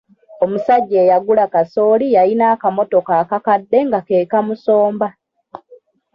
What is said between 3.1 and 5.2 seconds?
akakadde nga ke kamusomba.